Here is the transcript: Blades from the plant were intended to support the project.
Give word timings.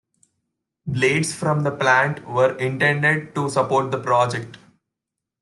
Blades 0.87 1.35
from 1.35 1.61
the 1.61 1.69
plant 1.69 2.27
were 2.27 2.57
intended 2.57 3.35
to 3.35 3.47
support 3.51 3.91
the 3.91 4.01
project. 4.01 4.57